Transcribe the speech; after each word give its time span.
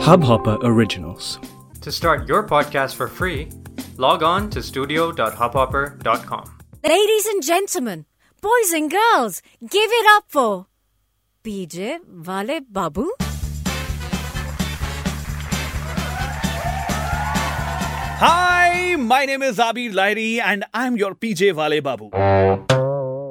Hubhopper 0.00 0.58
Originals. 0.62 1.38
To 1.82 1.92
start 1.92 2.28
your 2.28 2.42
podcast 2.46 2.94
for 2.94 3.08
free, 3.08 3.48
log 3.96 4.22
on 4.22 4.48
to 4.50 4.62
studio.hubhopper.com. 4.62 6.44
Ladies 6.84 7.26
and 7.26 7.42
gentlemen, 7.42 8.04
boys 8.40 8.72
and 8.72 8.90
girls, 8.90 9.42
give 9.60 9.90
it 10.00 10.06
up 10.16 10.24
for 10.28 10.66
PJ 11.44 11.98
Wale 12.26 12.60
Babu. 12.70 13.10
Hi, 18.18 18.96
my 18.96 19.24
name 19.26 19.42
is 19.42 19.58
Abir 19.58 19.92
Lahiri 19.92 20.40
and 20.40 20.64
I'm 20.72 20.96
your 20.96 21.14
PJ 21.14 21.52
वाले 21.54 21.80
बाबू 21.88 22.10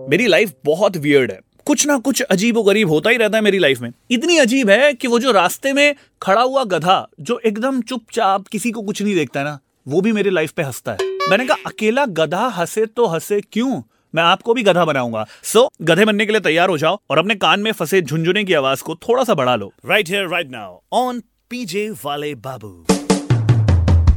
मेरी 0.09 0.27
life 0.27 0.53
बहुत 0.65 0.97
weird 1.05 1.31
है 1.31 1.39
कुछ 1.66 1.86
ना 1.86 1.98
कुछ 1.98 2.20
अजीब 2.22 2.58
गरीब 2.60 2.88
होता 2.88 3.10
ही 3.10 3.16
रहता 3.16 3.38
है 3.38 3.44
मेरी 3.44 3.58
लाइफ 3.58 3.80
में। 3.80 3.92
इतनी 4.10 4.38
अजीब 4.38 4.70
है 4.70 4.92
कि 4.94 5.08
वो 5.08 5.18
जो 5.18 5.32
रास्ते 5.32 5.72
में 5.72 5.94
खड़ा 6.22 6.42
हुआ 6.42 6.64
गधा 6.64 7.06
जो 7.20 7.38
एकदम 7.38 7.80
चुपचाप 7.82 8.46
किसी 8.46 8.70
को 8.70 8.82
कुछ 8.82 9.02
नहीं 9.02 9.14
देखता 9.14 9.40
है 9.40 9.46
ना 9.46 9.58
वो 9.88 10.00
भी 10.00 10.12
मेरी 10.12 10.30
लाइफ 10.30 10.52
पे 10.52 10.62
हंसता 10.62 10.92
है। 10.92 10.98
मैंने 11.30 11.46
कहा 11.46 11.56
अकेला 11.66 12.04
गधा 12.06 12.46
हंसे 12.48 12.86
तो 12.86 13.06
हंसे 13.06 13.40
क्यों? 13.40 13.82
मैं 14.14 14.22
आपको 14.22 14.54
भी 14.54 14.62
गधा 14.62 14.84
बनाऊँगा। 14.84 15.26
सो 15.42 15.60
so, 15.60 15.68
गधे 15.82 16.04
बनने 16.04 16.26
के 16.26 16.32
लिए 16.32 16.40
तैयार 16.40 16.68
हो 16.68 16.78
जाओ 16.78 16.98
और 17.10 17.18
अपने 17.18 17.34
कान 17.34 17.60
में 17.60 17.72
फंसे 17.72 18.02
झुंझुने 18.02 18.44
की 18.44 18.54
आवाज़ 18.54 18.82
को 18.82 18.94
थोड़ा 18.94 19.24
सा 19.24 19.34
बढ़ा 19.34 19.56
लो। 19.56 19.72
Right 19.86 20.08
here 20.08 20.28
right 20.28 20.50
now 20.50 20.78
on 20.92 21.22
PJ 21.50 21.88
वाले 22.04 22.34
बाबू। 22.34 22.86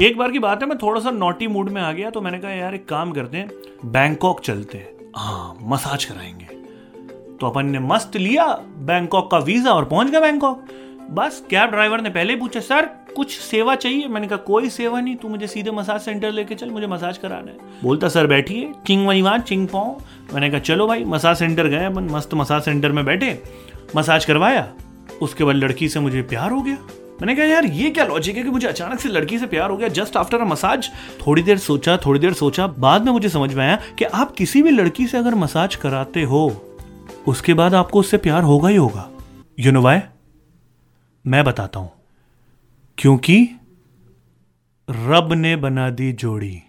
एक 0.01 0.17
बार 0.17 0.31
की 0.31 0.39
बात 0.39 0.61
है 0.61 0.69
मैं 0.69 0.77
थोड़ा 0.77 1.01
सा 1.01 1.11
नोटी 1.11 1.47
मूड 1.47 1.69
में 1.69 1.81
आ 1.81 1.91
गया 1.91 2.09
तो 2.09 2.21
मैंने 2.21 2.39
कहा 2.39 2.51
यार 2.51 2.75
एक 2.75 2.87
काम 2.87 3.11
करते 3.11 3.37
हैं 3.37 3.49
बैंकॉक 3.85 4.41
चलते 4.41 4.77
हैं। 4.77 5.11
हाँ 5.17 5.57
मसाज 5.61 6.05
कराएँगे। 6.05 6.62
तो 7.43 7.47
अपन 7.47 7.65
ने 7.65 7.79
मस्त 7.79 8.15
लिया 8.15 8.45
बैंकॉक 8.87 9.29
का 9.31 9.37
वीज़ा 9.37 9.71
और 9.71 9.85
पहुँच 9.85 10.09
गया 10.09 10.19
बैंकॉक। 10.19 10.67
बस, 11.11 11.43
कैब 11.49 11.69
ड्राइवर 11.69 12.01
ने 12.01 12.09
पहले 12.09 12.35
पूछा, 12.35 12.59
सर, 12.59 12.85
कुछ 13.15 13.37
सेवा 13.39 13.75
चाहिए? 13.75 14.07
मैंने 14.07 14.27
कहा, 14.27 14.37
कोई 14.37 14.69
सेवा 14.69 15.01
नहीं, 15.01 15.15
तू 15.15 15.29
मुझे 15.29 15.47
सीधे 15.47 15.71
मसाज 15.71 16.01
सेंटर 16.01 16.31
लेके 16.31 16.55
चल, 16.55 16.69
मुझे 16.69 16.87
मसाज 16.87 17.17
कराना 17.17 17.51
है। 17.51 17.57
बोलता, 17.83 18.07
सर, 18.07 18.27
बैठिए, 18.27 18.71
चिंग 18.87 19.07
वही 19.07 19.21
वहाँ, 19.21 19.37
चिंग 19.39 19.67
पाओ 19.67 19.99
मैंने 20.33 20.49
कहा, 20.49 20.59
चलो 20.59 20.87
भाई, 20.87 21.03
मसाज 21.03 21.37
सेंटर 21.37 21.67
गए 21.67 21.85
अपन, 21.85 22.09
मस्त 22.11 22.33
मसाज 22.33 22.61
सेंटर 22.61 22.91
में 22.91 23.05
बैठे, 23.05 23.37
मसाज 23.95 24.25
करवाया, 24.25 24.67
उसके 25.21 25.43
बाद 25.43 25.55
लड़की 25.55 25.89
से 25.89 25.99
मुझे 25.99 26.21
प्यार 26.21 26.51
हो 26.51 26.61
गया। 26.61 26.77
मैंने 27.21 27.35
कहा, 27.35 27.45
यार, 27.45 27.65
ये 27.65 27.89
क्या 27.89 28.05
लॉजिक 28.05 28.37
है 28.37 28.43
कि 28.43 28.49
मुझे 28.49 28.67
अचानक 28.67 28.99
से 28.99 29.09
लड़की 29.09 29.39
से 29.39 29.45
प्यार 29.45 29.69
हो 29.69 29.77
गया 29.77 29.87
जस्ट 29.87 30.17
आफ्टर 30.17 30.37
अ 30.37 30.45
मसाज 30.45 30.89
थोड़ी 31.27 31.43
देर 31.43 31.57
सोचा, 31.57 31.97
थोड़ी 31.97 32.19
देर 32.19 32.33
सोचा, 32.33 32.67
बाद 32.67 33.05
में 33.05 33.11
मुझे 33.11 33.29
समझ 33.29 33.53
में 33.53 33.63
आया 33.65 33.79
कि 33.99 34.05
आप 34.05 34.31
किसी 34.31 34.61
भी 34.61 34.71
लड़की 34.71 35.07
से 35.07 35.17
अगर 35.17 35.35
मसाज 35.35 35.75
कराते 35.75 36.23
हो 36.23 36.49
उसके 37.27 37.53
बाद 37.53 37.73
आपको 37.73 37.99
उससे 37.99 38.17
प्यार 38.17 38.43
होगा 38.43 38.69
ही 38.69 38.75
होगा 38.75 39.09
यू 39.59 39.71
नो 39.71 39.81
वाई 39.81 39.99
मैं 41.25 41.43
बताता 41.43 41.79
हूँ 41.79 41.91
क्योंकि 42.97 43.37
रब 44.89 45.33
ने 45.33 45.55
बना 45.55 45.89
दी 45.89 46.11
जोड़ी 46.23 46.61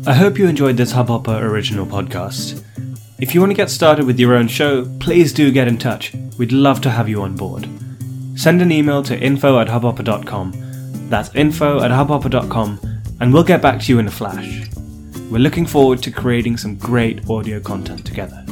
I 0.05 0.15
hope 0.15 0.37
you 0.39 0.47
enjoyed 0.47 0.77
this 0.77 0.93
Hubhopper 0.93 1.41
original 1.41 1.87
podcast. 1.87 2.63
If 3.19 3.35
you 3.35 3.41
want 3.41 3.53
to 3.53 3.57
get 3.57 3.71
started 3.71 4.05
with 4.05 4.21
your 4.21 4.35
own 4.35 4.49
show, 4.49 4.85
please 4.99 5.33
do 5.33 5.51
get 5.51 5.69
in 5.69 5.79
touch. 5.79 6.13
We'd 6.39 6.53
love 6.53 6.83
to 6.83 6.91
have 6.91 7.09
you 7.09 7.23
on 7.23 7.35
board. 7.35 7.67
Send 8.35 8.61
an 8.61 8.73
email 8.73 9.03
to 9.05 9.19
info 9.19 9.59
at 9.59 9.69
hubhopper.com. 9.69 10.53
That's 11.09 11.35
info 11.35 11.83
at 11.83 11.91
hubhopper.com, 11.91 12.79
and 13.21 13.33
we'll 13.33 13.45
get 13.45 13.63
back 13.63 13.81
to 13.81 13.93
you 13.93 13.99
in 14.01 14.09
a 14.09 14.11
flash. 14.11 14.69
We're 15.33 15.39
looking 15.39 15.65
forward 15.65 16.03
to 16.03 16.11
creating 16.11 16.59
some 16.59 16.77
great 16.77 17.27
audio 17.31 17.59
content 17.59 18.05
together. 18.05 18.45